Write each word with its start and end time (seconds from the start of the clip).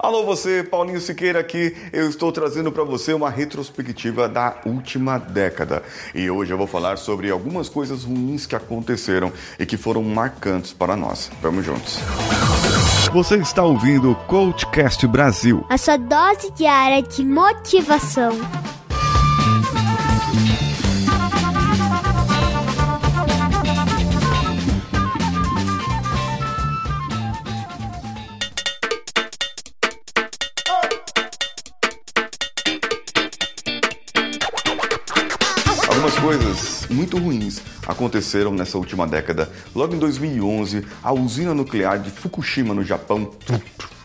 Alô 0.00 0.24
você, 0.24 0.62
Paulinho 0.62 1.00
Siqueira 1.00 1.40
aqui. 1.40 1.76
Eu 1.92 2.08
estou 2.08 2.30
trazendo 2.30 2.70
para 2.70 2.84
você 2.84 3.12
uma 3.12 3.28
retrospectiva 3.28 4.28
da 4.28 4.60
última 4.64 5.18
década. 5.18 5.82
E 6.14 6.30
hoje 6.30 6.52
eu 6.52 6.56
vou 6.56 6.68
falar 6.68 6.98
sobre 6.98 7.28
algumas 7.30 7.68
coisas 7.68 8.04
ruins 8.04 8.46
que 8.46 8.54
aconteceram 8.54 9.32
e 9.58 9.66
que 9.66 9.76
foram 9.76 10.04
marcantes 10.04 10.72
para 10.72 10.94
nós. 10.94 11.32
Vamos 11.42 11.64
juntos. 11.64 11.98
Você 13.12 13.38
está 13.38 13.64
ouvindo 13.64 14.12
o 14.12 14.14
Coachcast 14.14 15.04
Brasil. 15.08 15.66
A 15.68 15.76
sua 15.76 15.96
dose 15.96 16.52
diária 16.52 17.02
de 17.02 17.24
motivação. 17.24 18.38
Algumas 35.98 36.20
coisas 36.20 36.86
muito 36.88 37.18
ruins 37.18 37.60
aconteceram 37.84 38.52
nessa 38.52 38.78
última 38.78 39.04
década. 39.04 39.50
Logo 39.74 39.96
em 39.96 39.98
2011, 39.98 40.86
a 41.02 41.12
usina 41.12 41.52
nuclear 41.52 41.98
de 41.98 42.08
Fukushima, 42.08 42.72
no 42.72 42.84
Japão, 42.84 43.32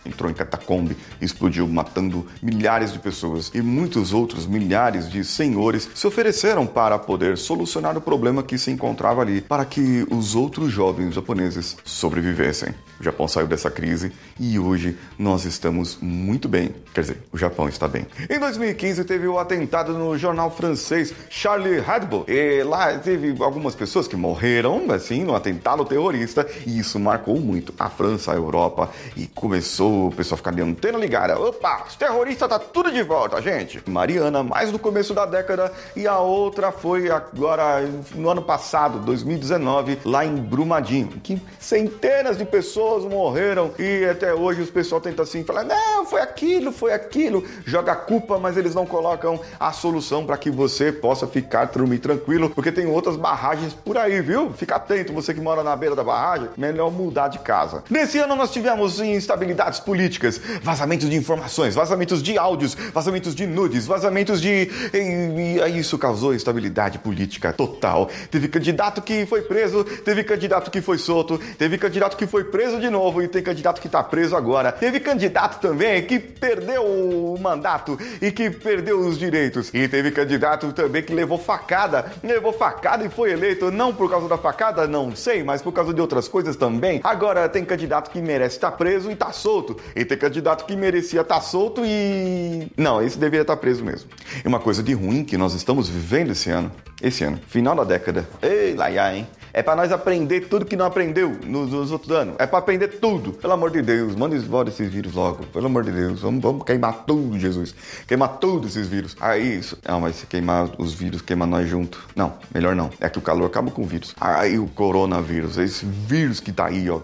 entrou 0.05 0.29
em 0.29 0.33
catacombe 0.33 0.97
e 1.21 1.25
explodiu, 1.25 1.67
matando 1.67 2.25
milhares 2.41 2.91
de 2.91 2.99
pessoas. 2.99 3.51
E 3.53 3.61
muitos 3.61 4.13
outros 4.13 4.45
milhares 4.45 5.09
de 5.09 5.23
senhores 5.23 5.89
se 5.93 6.07
ofereceram 6.07 6.65
para 6.65 6.97
poder 6.99 7.37
solucionar 7.37 7.97
o 7.97 8.01
problema 8.01 8.43
que 8.43 8.57
se 8.57 8.71
encontrava 8.71 9.21
ali, 9.21 9.41
para 9.41 9.65
que 9.65 10.05
os 10.09 10.35
outros 10.35 10.71
jovens 10.71 11.15
japoneses 11.15 11.77
sobrevivessem. 11.83 12.73
O 12.99 13.03
Japão 13.03 13.27
saiu 13.27 13.47
dessa 13.47 13.69
crise 13.69 14.11
e 14.39 14.57
hoje 14.57 14.97
nós 15.17 15.45
estamos 15.45 15.97
muito 16.01 16.47
bem. 16.47 16.73
Quer 16.93 17.01
dizer, 17.01 17.17
o 17.31 17.37
Japão 17.37 17.67
está 17.67 17.87
bem. 17.87 18.05
Em 18.29 18.39
2015 18.39 19.03
teve 19.03 19.27
o 19.27 19.39
atentado 19.39 19.93
no 19.97 20.17
jornal 20.17 20.51
francês 20.51 21.13
Charlie 21.29 21.79
Hebdo. 21.79 22.23
E 22.27 22.63
lá 22.63 22.97
teve 22.97 23.35
algumas 23.43 23.75
pessoas 23.75 24.07
que 24.07 24.15
morreram, 24.15 24.89
assim, 24.91 25.23
no 25.23 25.35
atentado 25.35 25.83
terrorista. 25.85 26.47
E 26.65 26.79
isso 26.79 26.99
marcou 26.99 27.39
muito 27.39 27.73
a 27.77 27.89
França, 27.89 28.31
a 28.31 28.35
Europa. 28.35 28.89
E 29.17 29.27
começou 29.27 29.92
o 29.93 30.11
pessoal 30.11 30.37
ficar 30.37 30.51
de 30.51 30.61
antena 30.61 30.97
ligada. 30.97 31.39
Opa, 31.39 31.85
os 31.87 31.95
terroristas 31.95 32.49
tá 32.49 32.59
tudo 32.59 32.91
de 32.91 33.01
volta, 33.03 33.41
gente. 33.41 33.81
Mariana, 33.89 34.43
mais 34.43 34.71
no 34.71 34.79
começo 34.79 35.13
da 35.13 35.25
década. 35.25 35.71
E 35.95 36.07
a 36.07 36.19
outra 36.19 36.71
foi 36.71 37.09
agora 37.09 37.81
no 38.15 38.29
ano 38.29 38.41
passado, 38.41 38.99
2019, 38.99 39.99
lá 40.05 40.25
em 40.25 40.35
Brumadinho. 40.35 41.19
Que 41.23 41.41
centenas 41.59 42.37
de 42.37 42.45
pessoas 42.45 43.03
morreram 43.05 43.71
e 43.77 44.05
até 44.05 44.33
hoje 44.33 44.61
os 44.61 44.69
pessoal 44.69 44.99
tenta 44.99 45.23
assim 45.23 45.43
falar: 45.43 45.63
não, 45.63 46.05
foi 46.05 46.21
aquilo, 46.21 46.71
foi 46.71 46.93
aquilo, 46.93 47.43
joga 47.65 47.93
a 47.93 47.95
culpa, 47.95 48.37
mas 48.37 48.57
eles 48.57 48.75
não 48.75 48.85
colocam 48.85 49.39
a 49.59 49.71
solução 49.71 50.25
para 50.25 50.37
que 50.37 50.49
você 50.49 50.91
possa 50.91 51.27
ficar 51.27 51.65
dormir 51.65 51.99
tranquilo, 51.99 52.49
porque 52.49 52.71
tem 52.71 52.85
outras 52.85 53.15
barragens 53.15 53.73
por 53.73 53.97
aí, 53.97 54.21
viu? 54.21 54.51
Fica 54.53 54.75
atento, 54.75 55.13
você 55.13 55.33
que 55.33 55.41
mora 55.41 55.63
na 55.63 55.75
beira 55.75 55.95
da 55.95 56.03
barragem, 56.03 56.49
melhor 56.57 56.91
mudar 56.91 57.27
de 57.27 57.39
casa. 57.39 57.83
Nesse 57.89 58.19
ano 58.19 58.35
nós 58.35 58.51
tivemos 58.51 58.99
instabilidades 58.99 59.79
políticas, 59.83 60.39
vazamentos 60.61 61.09
de 61.09 61.15
informações, 61.15 61.75
vazamentos 61.75 62.23
de 62.23 62.37
áudios, 62.37 62.75
vazamentos 62.93 63.35
de 63.35 63.45
nudes, 63.45 63.85
vazamentos 63.85 64.41
de. 64.41 64.69
E, 64.93 65.79
isso 65.79 65.97
causou 65.97 66.33
instabilidade 66.33 66.97
política 66.99 67.53
total. 67.53 68.09
Teve 68.31 68.47
candidato 68.47 69.01
que 69.01 69.25
foi 69.25 69.41
preso, 69.41 69.83
teve 69.83 70.23
candidato 70.23 70.71
que 70.71 70.81
foi 70.81 70.97
solto, 70.97 71.39
teve 71.57 71.77
candidato 71.77 72.17
que 72.17 72.25
foi 72.25 72.45
preso 72.45 72.79
de 72.79 72.89
novo 72.89 73.21
e 73.21 73.27
tem 73.27 73.43
candidato 73.43 73.81
que 73.81 73.87
está 73.87 74.03
preso 74.03 74.35
agora. 74.35 74.71
Teve 74.71 74.99
candidato 74.99 75.59
também 75.59 76.03
que 76.03 76.19
perdeu 76.19 76.83
o 76.83 77.37
mandato 77.39 77.97
e 78.21 78.31
que 78.31 78.49
perdeu 78.49 78.99
os 78.99 79.17
direitos. 79.17 79.69
E 79.73 79.87
teve 79.87 80.11
candidato 80.11 80.71
também 80.71 81.03
que 81.03 81.13
levou 81.13 81.37
facada, 81.37 82.11
levou 82.23 82.53
facada 82.53 83.05
e 83.05 83.09
foi 83.09 83.31
eleito 83.31 83.71
não 83.71 83.93
por 83.93 84.09
causa 84.09 84.27
da 84.27 84.37
facada, 84.37 84.87
não 84.87 85.15
sei, 85.15 85.43
mas 85.43 85.61
por 85.61 85.71
causa 85.71 85.93
de 85.93 86.01
outras 86.01 86.27
coisas 86.27 86.55
também. 86.55 87.01
Agora 87.03 87.49
tem 87.49 87.65
candidato 87.65 88.09
que 88.09 88.21
merece 88.21 88.55
estar 88.55 88.71
tá 88.71 88.77
preso 88.77 89.11
e 89.11 89.15
tá 89.15 89.31
solto. 89.31 89.72
E 89.95 90.05
tem 90.05 90.17
candidato 90.17 90.65
que 90.65 90.75
merecia 90.75 91.21
estar 91.21 91.35
tá 91.35 91.41
solto 91.41 91.81
e 91.85 92.67
não, 92.77 93.01
esse 93.01 93.17
deveria 93.17 93.41
estar 93.41 93.55
tá 93.55 93.61
preso 93.61 93.83
mesmo. 93.83 94.09
E 94.43 94.47
uma 94.47 94.59
coisa 94.59 94.81
de 94.81 94.93
ruim 94.93 95.23
que 95.23 95.37
nós 95.37 95.53
estamos 95.53 95.89
vivendo 95.89 96.31
esse 96.31 96.49
ano, 96.49 96.71
esse 97.01 97.23
ano, 97.23 97.39
final 97.47 97.75
da 97.75 97.83
década. 97.83 98.27
Ei, 98.41 98.73
lá, 98.75 99.13
hein? 99.13 99.27
É 99.53 99.61
para 99.61 99.75
nós 99.75 99.91
aprender 99.91 100.47
tudo 100.47 100.65
que 100.65 100.75
não 100.75 100.87
aprendeu 100.87 101.37
nos, 101.45 101.69
nos 101.69 101.91
outros 101.91 102.11
anos. 102.11 102.35
É 102.39 102.47
para 102.47 102.57
aprender 102.57 102.87
tudo. 102.87 103.33
Pelo 103.33 103.53
amor 103.53 103.69
de 103.69 103.83
Deus, 103.83 104.15
manda 104.15 104.35
embora 104.35 104.69
esses 104.69 104.91
vírus 104.91 105.13
logo. 105.13 105.45
Pelo 105.45 105.67
amor 105.67 105.83
de 105.83 105.91
Deus, 105.91 106.21
vamos, 106.21 106.41
vamos 106.41 106.63
queimar 106.63 107.03
tudo, 107.05 107.37
Jesus. 107.37 107.75
Queimar 108.07 108.39
todos 108.39 108.71
esses 108.71 108.87
vírus. 108.87 109.15
Ah, 109.21 109.37
isso. 109.37 109.77
Não, 109.87 110.01
mas 110.01 110.15
se 110.15 110.25
queimar 110.25 110.69
os 110.79 110.93
vírus, 110.95 111.21
queima 111.21 111.45
nós 111.45 111.69
junto. 111.69 112.03
Não, 112.15 112.33
melhor 112.51 112.75
não. 112.75 112.89
É 112.99 113.07
que 113.07 113.19
o 113.19 113.21
calor 113.21 113.45
acaba 113.45 113.69
com 113.69 113.83
o 113.83 113.85
vírus. 113.85 114.15
Aí 114.19 114.57
o 114.57 114.65
coronavírus, 114.65 115.59
esse 115.59 115.85
vírus 115.85 116.39
que 116.39 116.51
tá 116.51 116.65
aí, 116.65 116.89
ó. 116.89 116.99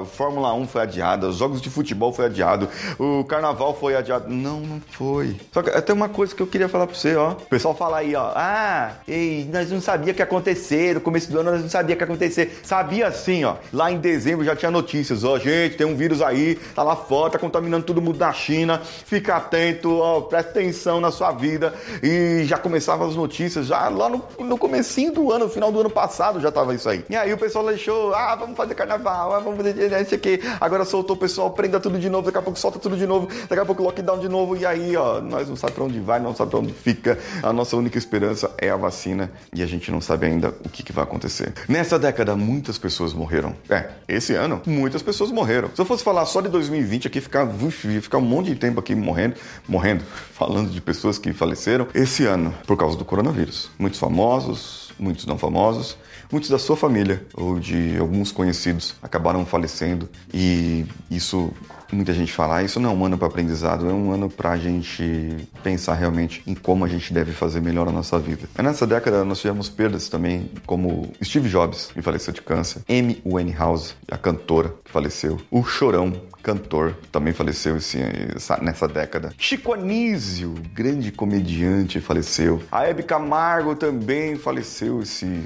A 0.00 0.06
Fórmula 0.06 0.54
1 0.54 0.68
foi 0.68 0.80
adiada, 0.80 1.28
os 1.28 1.36
jogos 1.36 1.60
de 1.60 1.68
futebol 1.68 2.14
foi 2.14 2.24
adiado, 2.24 2.66
o 2.98 3.24
carnaval 3.24 3.76
foi 3.78 3.94
adiado. 3.94 4.30
Não, 4.30 4.60
não 4.60 4.80
foi. 4.90 5.36
Só 5.52 5.62
que 5.62 5.68
até 5.68 5.92
uma 5.92 6.08
coisa 6.08 6.34
que 6.34 6.42
eu 6.42 6.46
queria 6.46 6.68
falar 6.68 6.86
pra 6.86 6.96
você, 6.96 7.14
ó. 7.14 7.32
O 7.32 7.46
pessoal 7.46 7.74
fala 7.74 7.98
aí, 7.98 8.16
ó. 8.16 8.32
Ah, 8.34 8.94
ei, 9.06 9.46
nós 9.52 9.70
não 9.70 9.82
sabia 9.82 10.12
o 10.12 10.14
que 10.14 10.22
ia 10.22 10.24
acontecer. 10.24 10.94
No 10.94 11.00
começo 11.02 11.30
do 11.30 11.38
ano 11.38 11.50
nós 11.50 11.60
não 11.60 11.68
sabia 11.68 11.89
sabia 11.90 11.96
que 11.96 12.02
ia 12.02 12.04
acontecer. 12.04 12.60
Sabia 12.62 13.06
assim, 13.08 13.44
ó. 13.44 13.56
Lá 13.72 13.90
em 13.90 13.98
dezembro 13.98 14.44
já 14.44 14.54
tinha 14.54 14.70
notícias, 14.70 15.24
ó, 15.24 15.38
gente, 15.38 15.76
tem 15.76 15.86
um 15.86 15.96
vírus 15.96 16.22
aí, 16.22 16.56
tá 16.74 16.82
lá 16.82 16.96
fora, 16.96 17.32
tá 17.32 17.38
contaminando 17.38 17.84
todo 17.84 18.00
mundo 18.00 18.18
na 18.18 18.32
China. 18.32 18.80
Fica 18.80 19.36
atento, 19.36 19.98
ó, 19.98 20.20
presta 20.22 20.50
atenção 20.50 21.00
na 21.00 21.10
sua 21.10 21.32
vida. 21.32 21.74
E 22.02 22.44
já 22.44 22.58
começavam 22.58 23.08
as 23.08 23.16
notícias, 23.16 23.66
já 23.66 23.88
lá 23.88 24.08
no, 24.08 24.24
no 24.38 24.58
comecinho 24.58 25.12
do 25.12 25.32
ano, 25.32 25.46
no 25.46 25.50
final 25.50 25.72
do 25.72 25.80
ano 25.80 25.90
passado 25.90 26.40
já 26.40 26.50
tava 26.50 26.74
isso 26.74 26.88
aí. 26.88 27.04
E 27.08 27.16
aí 27.16 27.32
o 27.32 27.38
pessoal 27.38 27.66
deixou, 27.66 28.14
ah, 28.14 28.34
vamos 28.36 28.56
fazer 28.56 28.74
carnaval, 28.74 29.34
ah, 29.34 29.38
vamos 29.38 29.56
fazer 29.56 30.02
isso 30.02 30.14
aqui. 30.14 30.40
Agora 30.60 30.84
soltou 30.84 31.16
o 31.16 31.18
pessoal, 31.18 31.50
prenda 31.50 31.80
tudo 31.80 31.98
de 31.98 32.08
novo, 32.08 32.26
daqui 32.26 32.38
a 32.38 32.42
pouco 32.42 32.58
solta 32.58 32.78
tudo 32.78 32.96
de 32.96 33.06
novo, 33.06 33.28
daqui 33.48 33.60
a 33.60 33.64
pouco 33.64 33.82
lockdown 33.82 34.18
de 34.18 34.28
novo. 34.28 34.56
E 34.56 34.66
aí, 34.66 34.96
ó, 34.96 35.20
nós 35.20 35.48
não 35.48 35.56
sabemos 35.56 35.70
pra 35.70 35.84
onde 35.84 36.00
vai, 36.00 36.20
não 36.20 36.34
sabemos 36.34 36.50
pra 36.50 36.58
onde 36.60 36.72
fica. 36.72 37.18
A 37.42 37.52
nossa 37.52 37.76
única 37.76 37.96
esperança 37.96 38.50
é 38.58 38.70
a 38.70 38.76
vacina 38.76 39.30
e 39.54 39.62
a 39.62 39.66
gente 39.66 39.90
não 39.90 40.00
sabe 40.00 40.26
ainda 40.26 40.54
o 40.64 40.68
que, 40.68 40.82
que 40.82 40.92
vai 40.92 41.04
acontecer. 41.04 41.52
Nessa 41.80 41.98
década, 41.98 42.36
muitas 42.36 42.76
pessoas 42.76 43.14
morreram. 43.14 43.56
É, 43.66 43.88
esse 44.06 44.34
ano, 44.34 44.60
muitas 44.66 45.00
pessoas 45.00 45.30
morreram. 45.30 45.70
Se 45.74 45.80
eu 45.80 45.86
fosse 45.86 46.04
falar 46.04 46.26
só 46.26 46.42
de 46.42 46.50
2020 46.50 47.06
aqui, 47.06 47.22
ficar, 47.22 47.48
ia 47.48 48.02
ficar 48.02 48.18
um 48.18 48.20
monte 48.20 48.50
de 48.50 48.56
tempo 48.56 48.78
aqui 48.78 48.94
morrendo, 48.94 49.36
morrendo, 49.66 50.04
falando 50.34 50.70
de 50.70 50.78
pessoas 50.78 51.16
que 51.16 51.32
faleceram. 51.32 51.88
Esse 51.94 52.26
ano, 52.26 52.52
por 52.66 52.76
causa 52.76 52.98
do 52.98 53.04
coronavírus. 53.06 53.70
Muitos 53.78 53.98
famosos, 53.98 54.89
muitos 55.00 55.26
não 55.26 55.38
famosos, 55.38 55.96
muitos 56.30 56.50
da 56.50 56.58
sua 56.58 56.76
família 56.76 57.24
ou 57.34 57.58
de 57.58 57.96
alguns 57.98 58.30
conhecidos 58.30 58.94
acabaram 59.02 59.44
falecendo 59.46 60.08
e 60.32 60.84
isso 61.10 61.52
muita 61.92 62.12
gente 62.12 62.32
fala, 62.32 62.58
ah, 62.58 62.62
isso 62.62 62.78
não 62.78 62.90
é 62.90 62.92
um 62.92 63.04
ano 63.04 63.18
para 63.18 63.28
aprendizado, 63.28 63.88
é 63.88 63.92
um 63.92 64.12
ano 64.12 64.28
para 64.30 64.50
a 64.52 64.56
gente 64.56 65.36
pensar 65.62 65.94
realmente 65.94 66.42
em 66.46 66.54
como 66.54 66.84
a 66.84 66.88
gente 66.88 67.12
deve 67.12 67.32
fazer 67.32 67.60
melhor 67.60 67.88
a 67.88 67.92
nossa 67.92 68.18
vida. 68.18 68.48
Mas 68.56 68.64
nessa 68.64 68.86
década 68.86 69.24
nós 69.24 69.40
tivemos 69.40 69.68
perdas 69.68 70.08
também, 70.08 70.50
como 70.66 71.12
Steve 71.22 71.48
Jobs, 71.48 71.90
que 71.92 72.02
faleceu 72.02 72.32
de 72.32 72.42
câncer, 72.42 72.82
Amy 72.88 73.20
Winehouse, 73.24 73.94
a 74.10 74.16
cantora, 74.16 74.74
que 74.84 74.90
faleceu, 74.90 75.40
o 75.50 75.64
Chorão, 75.64 76.12
cantor, 76.42 76.94
também 77.12 77.32
faleceu 77.32 77.76
nessa 78.60 78.88
década. 78.88 79.32
Chico 79.38 79.72
Anísio, 79.72 80.54
grande 80.74 81.12
comediante, 81.12 82.00
faleceu. 82.00 82.62
A 82.70 82.86
Hebe 82.86 83.02
Camargo 83.02 83.74
também 83.74 84.36
faleceu 84.36 85.02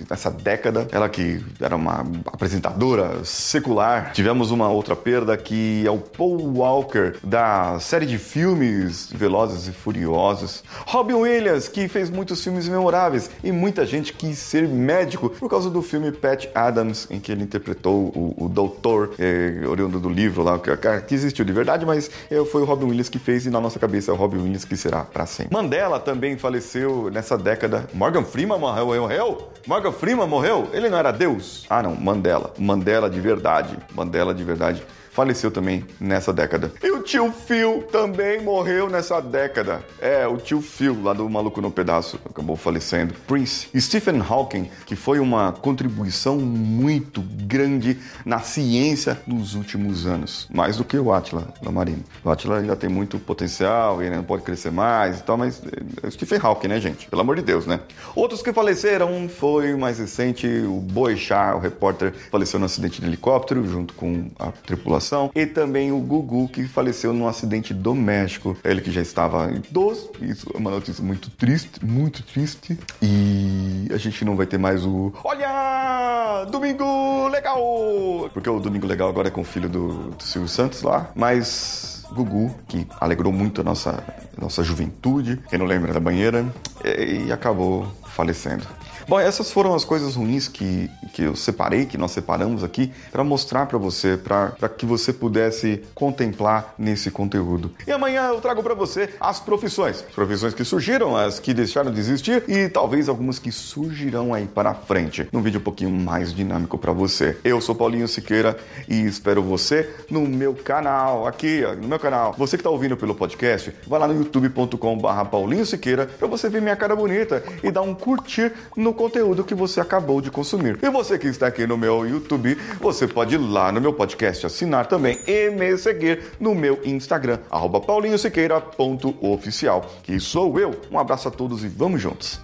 nessa 0.08 0.30
década. 0.30 0.86
Ela 0.90 1.08
que 1.08 1.44
era 1.60 1.76
uma 1.76 2.04
apresentadora 2.26 3.24
secular. 3.24 4.12
Tivemos 4.12 4.50
uma 4.50 4.68
outra 4.68 4.96
perda 4.96 5.36
que 5.36 5.86
é 5.86 5.90
o 5.90 5.98
Paul 5.98 6.58
Walker, 6.58 7.14
da 7.22 7.78
série 7.80 8.06
de 8.06 8.18
filmes 8.18 9.10
Velozes 9.12 9.68
e 9.68 9.72
Furiosos. 9.72 10.62
Robin 10.86 11.14
Williams, 11.14 11.68
que 11.68 11.88
fez 11.88 12.10
muitos 12.10 12.42
filmes 12.42 12.68
memoráveis 12.68 13.30
e 13.42 13.52
muita 13.52 13.86
gente 13.86 14.12
quis 14.12 14.38
ser 14.38 14.68
médico 14.68 15.30
por 15.30 15.48
causa 15.48 15.70
do 15.70 15.82
filme 15.82 16.12
Pat 16.12 16.46
Adams, 16.54 17.06
em 17.10 17.20
que 17.20 17.32
ele 17.32 17.42
interpretou 17.42 18.06
o, 18.14 18.44
o 18.44 18.48
doutor, 18.48 19.14
é, 19.18 19.66
oriundo 19.66 19.98
do 19.98 20.08
livro 20.08 20.42
lá, 20.42 20.58
que 20.58 20.70
que 21.06 21.14
existiu 21.14 21.44
de 21.44 21.52
verdade, 21.52 21.84
mas 21.84 22.10
eh, 22.30 22.44
foi 22.44 22.62
o 22.62 22.64
Robin 22.64 22.86
Williams 22.86 23.08
que 23.08 23.18
fez 23.18 23.46
e 23.46 23.50
na 23.50 23.60
nossa 23.60 23.78
cabeça 23.78 24.10
é 24.10 24.14
o 24.14 24.16
Robin 24.16 24.38
Williams 24.38 24.64
que 24.64 24.76
será 24.76 25.04
para 25.04 25.26
sempre. 25.26 25.54
Mandela 25.54 25.98
também 25.98 26.36
faleceu 26.36 27.10
nessa 27.10 27.36
década. 27.36 27.88
Morgan 27.92 28.24
Freeman 28.24 28.58
morreu, 28.58 28.86
morreu? 28.86 29.50
Morgan 29.66 29.92
Freeman 29.92 30.26
morreu? 30.26 30.68
Ele 30.72 30.88
não 30.88 30.98
era 30.98 31.10
Deus? 31.10 31.66
Ah, 31.68 31.82
não, 31.82 31.94
Mandela. 31.94 32.52
Mandela 32.58 33.08
de 33.08 33.20
verdade. 33.20 33.76
Mandela 33.94 34.34
de 34.34 34.44
verdade 34.44 34.82
faleceu 35.14 35.50
também 35.50 35.84
nessa 36.00 36.32
década. 36.32 36.72
E 36.82 36.90
o 36.90 37.02
tio 37.02 37.32
Phil 37.32 37.84
também 37.90 38.42
morreu 38.42 38.90
nessa 38.90 39.20
década. 39.20 39.82
É, 40.00 40.26
o 40.26 40.36
tio 40.36 40.60
Phil, 40.60 41.00
lá 41.02 41.12
do 41.12 41.28
Maluco 41.30 41.60
no 41.60 41.70
Pedaço, 41.70 42.18
acabou 42.28 42.56
falecendo. 42.56 43.14
Prince. 43.26 43.68
Stephen 43.80 44.20
Hawking, 44.20 44.68
que 44.84 44.96
foi 44.96 45.20
uma 45.20 45.52
contribuição 45.52 46.36
muito 46.38 47.22
grande 47.22 47.98
na 48.24 48.40
ciência 48.40 49.20
nos 49.26 49.54
últimos 49.54 50.04
anos. 50.04 50.48
Mais 50.52 50.76
do 50.76 50.84
que 50.84 50.98
o 50.98 51.12
Atila 51.12 51.54
Lamarino. 51.62 52.02
O 52.24 52.30
Atila 52.30 52.58
ainda 52.58 52.74
tem 52.74 52.90
muito 52.90 53.18
potencial, 53.18 54.02
ele 54.02 54.16
não 54.16 54.24
pode 54.24 54.42
crescer 54.42 54.72
mais 54.72 55.20
e 55.20 55.22
tal, 55.22 55.36
mas 55.36 55.62
é 56.02 56.10
Stephen 56.10 56.40
Hawking, 56.42 56.68
né, 56.68 56.80
gente? 56.80 57.06
Pelo 57.08 57.22
amor 57.22 57.36
de 57.36 57.42
Deus, 57.42 57.66
né? 57.66 57.80
Outros 58.16 58.42
que 58.42 58.52
faleceram 58.52 59.28
foi 59.28 59.72
o 59.72 59.78
mais 59.78 59.98
recente, 59.98 60.46
o 60.46 60.80
Boechat, 60.80 61.54
o 61.54 61.58
repórter, 61.58 62.12
faleceu 62.30 62.58
no 62.58 62.66
acidente 62.66 63.00
de 63.00 63.06
helicóptero 63.06 63.64
junto 63.66 63.94
com 63.94 64.30
a 64.38 64.50
tripulação, 64.50 65.03
e 65.34 65.46
também 65.46 65.92
o 65.92 65.98
Gugu, 65.98 66.48
que 66.48 66.66
faleceu 66.66 67.12
num 67.12 67.26
acidente 67.26 67.72
doméstico. 67.74 68.56
Ele 68.64 68.80
que 68.80 68.90
já 68.90 69.02
estava 69.02 69.50
idoso, 69.50 70.10
isso 70.20 70.50
é 70.54 70.58
uma 70.58 70.70
notícia 70.70 71.02
muito 71.02 71.30
triste, 71.30 71.84
muito 71.84 72.22
triste. 72.22 72.78
E 73.02 73.88
a 73.92 73.96
gente 73.96 74.24
não 74.24 74.36
vai 74.36 74.46
ter 74.46 74.58
mais 74.58 74.84
o 74.84 75.12
Olha! 75.24 76.46
Domingo 76.50 77.28
Legal! 77.28 78.30
Porque 78.32 78.48
o 78.48 78.60
Domingo 78.60 78.86
Legal 78.86 79.08
agora 79.08 79.28
é 79.28 79.30
com 79.30 79.40
o 79.40 79.44
filho 79.44 79.68
do, 79.68 80.10
do 80.10 80.22
Silvio 80.22 80.48
Santos 80.48 80.82
lá, 80.82 81.10
mas 81.14 82.04
Gugu, 82.12 82.54
que 82.68 82.86
alegrou 83.00 83.32
muito 83.32 83.60
a 83.60 83.64
nossa, 83.64 84.04
nossa 84.40 84.62
juventude, 84.62 85.40
quem 85.48 85.58
não 85.58 85.66
lembra 85.66 85.92
da 85.92 86.00
banheira, 86.00 86.46
e 86.84 87.32
acabou 87.32 87.86
falecendo. 88.14 88.64
Bom, 89.06 89.20
essas 89.20 89.50
foram 89.50 89.74
as 89.74 89.84
coisas 89.84 90.14
ruins 90.14 90.48
que, 90.48 90.90
que 91.12 91.22
eu 91.22 91.36
separei, 91.36 91.84
que 91.84 91.98
nós 91.98 92.10
separamos 92.12 92.64
aqui, 92.64 92.90
para 93.12 93.22
mostrar 93.22 93.66
para 93.66 93.76
você, 93.76 94.16
para 94.16 94.68
que 94.68 94.86
você 94.86 95.12
pudesse 95.12 95.82
contemplar 95.94 96.74
nesse 96.78 97.10
conteúdo. 97.10 97.70
E 97.86 97.92
amanhã 97.92 98.28
eu 98.28 98.40
trago 98.40 98.62
para 98.62 98.74
você 98.74 99.10
as 99.20 99.40
profissões. 99.40 100.00
Profissões 100.14 100.54
que 100.54 100.64
surgiram, 100.64 101.14
as 101.16 101.38
que 101.38 101.52
deixaram 101.52 101.92
de 101.92 102.00
existir 102.00 102.44
e 102.48 102.68
talvez 102.68 103.08
algumas 103.08 103.38
que 103.38 103.52
surgirão 103.52 104.32
aí 104.32 104.46
para 104.46 104.72
frente. 104.72 105.28
Num 105.30 105.42
vídeo 105.42 105.60
um 105.60 105.64
pouquinho 105.64 105.90
mais 105.90 106.32
dinâmico 106.32 106.78
para 106.78 106.92
você. 106.92 107.36
Eu 107.44 107.60
sou 107.60 107.74
Paulinho 107.74 108.08
Siqueira 108.08 108.56
e 108.88 109.02
espero 109.02 109.42
você 109.42 109.90
no 110.10 110.22
meu 110.22 110.54
canal, 110.54 111.26
aqui, 111.26 111.62
no 111.80 111.88
meu 111.88 111.98
canal. 111.98 112.34
Você 112.38 112.56
que 112.56 112.62
está 112.62 112.70
ouvindo 112.70 112.96
pelo 112.96 113.14
podcast, 113.14 113.74
vai 113.86 114.00
lá 114.00 114.08
no 114.08 114.14
youtube.com/barra 114.14 115.26
Paulinho 115.26 115.66
Siqueira 115.66 116.06
para 116.06 116.26
você 116.26 116.48
ver 116.48 116.62
minha 116.62 116.76
cara 116.76 116.96
bonita 116.96 117.42
e 117.62 117.70
dar 117.70 117.82
um 117.82 117.94
curtir 118.04 118.52
no 118.76 118.92
conteúdo 118.92 119.42
que 119.42 119.54
você 119.54 119.80
acabou 119.80 120.20
de 120.20 120.30
consumir. 120.30 120.78
E 120.82 120.90
você 120.90 121.18
que 121.18 121.26
está 121.26 121.46
aqui 121.46 121.66
no 121.66 121.78
meu 121.78 122.06
YouTube, 122.06 122.54
você 122.78 123.08
pode 123.08 123.36
ir 123.36 123.38
lá 123.38 123.72
no 123.72 123.80
meu 123.80 123.94
podcast 123.94 124.44
assinar 124.44 124.86
também 124.86 125.18
e 125.26 125.48
me 125.48 125.74
seguir 125.78 126.22
no 126.38 126.54
meu 126.54 126.78
Instagram, 126.84 127.38
paulinhosiqueira.oficial, 127.86 129.90
que 130.02 130.20
sou 130.20 130.60
eu. 130.60 130.78
Um 130.92 130.98
abraço 130.98 131.28
a 131.28 131.30
todos 131.30 131.64
e 131.64 131.68
vamos 131.68 132.02
juntos! 132.02 132.38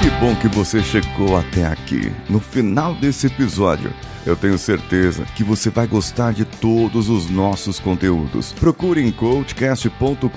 Que 0.00 0.08
bom 0.18 0.34
que 0.36 0.48
você 0.48 0.82
chegou 0.82 1.36
até 1.36 1.66
aqui, 1.66 2.10
no 2.30 2.40
final 2.40 2.94
desse 2.94 3.26
episódio. 3.26 3.92
Eu 4.26 4.34
tenho 4.34 4.56
certeza 4.56 5.24
que 5.36 5.44
você 5.44 5.68
vai 5.68 5.86
gostar 5.86 6.32
de 6.32 6.46
todos 6.46 7.10
os 7.10 7.28
nossos 7.28 7.78
conteúdos. 7.78 8.52
Procure 8.52 9.02
em 9.02 9.12
coachcast.com.br 9.12 10.30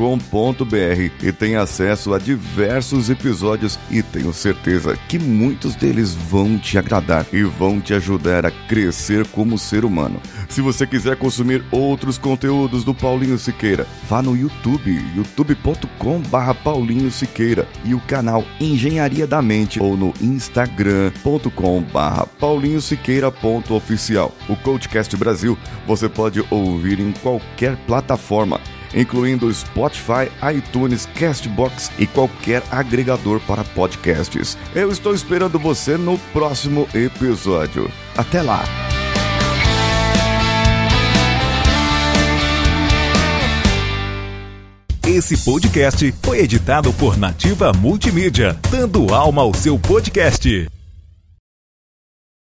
e 1.24 1.31
tenha 1.31 1.62
acesso 1.62 2.13
a 2.13 2.19
diversos 2.19 3.10
episódios 3.10 3.80
e 3.89 4.04
tenho 4.04 4.34
certeza 4.34 4.98
que 5.07 5.18
muitos 5.18 5.74
deles 5.75 6.13
vão 6.13 6.57
te 6.57 6.78
agradar 6.78 7.25
e 7.31 7.44
vão 7.44 7.80
te 7.80 7.94
ajudar 7.94 8.45
a 8.45 8.51
crescer 8.51 9.25
como 9.28 9.57
ser 9.57 9.86
humano. 9.86 10.22
Se 10.50 10.60
você 10.62 10.86
quiser 10.86 11.16
consumir 11.16 11.63
outros 11.72 12.18
conteúdos 12.18 12.83
do 12.83 12.94
Paulinho 12.94 13.40
Siqueira, 13.40 13.88
vá 14.10 14.22
no 14.22 14.36
YouTube, 14.36 15.01
youtube.com/barra 15.16 16.54
Paulinho 16.54 17.10
Siqueira 17.10 17.66
e 17.86 17.94
o 17.94 18.01
canal 18.01 18.44
Engenharia 18.60 19.25
da 19.25 19.42
Mente 19.42 19.81
ou 19.81 19.95
no 19.95 20.13
instagram.com/barra 20.19 22.28
Paulinho 22.40 22.81
Siqueira.oficial. 23.77 24.33
O 24.50 24.56
Coachcast 24.56 25.15
Brasil 25.15 25.57
você 25.85 26.09
pode 26.09 26.44
ouvir 26.50 27.00
em 27.00 27.12
qualquer 27.12 27.75
plataforma 27.85 28.59
incluindo 28.95 29.53
Spotify, 29.53 30.31
iTunes, 30.56 31.06
Castbox 31.13 31.91
e 32.00 32.07
qualquer 32.07 32.63
agregador 32.71 33.41
para 33.41 33.62
podcasts. 33.62 34.57
Eu 34.74 34.89
estou 34.89 35.13
esperando 35.13 35.59
você 35.59 35.97
no 35.97 36.18
próximo 36.31 36.88
episódio. 36.94 37.91
Até 38.15 38.41
lá! 38.41 38.63
Esse 45.06 45.38
podcast 45.38 46.13
foi 46.23 46.39
editado 46.39 46.94
por 46.94 47.18
Nativa 47.18 47.73
Multimídia, 47.73 48.57
dando 48.71 49.13
alma 49.13 49.41
ao 49.41 49.53
seu 49.53 49.77
podcast. 49.77 50.76